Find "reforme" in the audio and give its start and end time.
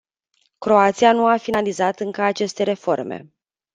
2.63-3.33